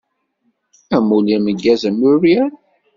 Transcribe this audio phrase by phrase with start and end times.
[0.95, 2.51] Amulli ameggaz a Muiriel!